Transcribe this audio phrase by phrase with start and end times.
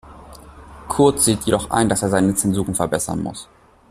[0.87, 3.47] Kurt sieht jedoch ein, dass er seine Zensuren verbessern muss.